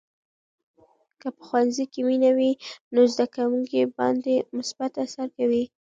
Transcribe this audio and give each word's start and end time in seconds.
که 1.19 1.27
په 1.37 1.41
ښوونځي 1.47 1.85
کې 1.93 2.01
مینه 2.07 2.31
وي، 2.37 2.51
نو 2.93 3.01
زده 3.13 3.25
کوونکي 3.35 3.79
باندې 3.97 4.33
مثبت 4.57 4.91
اثر 5.05 5.27
کوي. 5.37 5.63